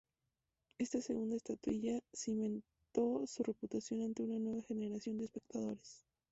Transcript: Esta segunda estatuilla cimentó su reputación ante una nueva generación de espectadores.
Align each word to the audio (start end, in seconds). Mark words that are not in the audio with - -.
Esta 0.79 0.99
segunda 0.99 1.35
estatuilla 1.35 1.99
cimentó 2.11 3.27
su 3.27 3.43
reputación 3.43 4.01
ante 4.01 4.23
una 4.23 4.39
nueva 4.39 4.63
generación 4.63 5.19
de 5.19 5.25
espectadores. 5.25 6.07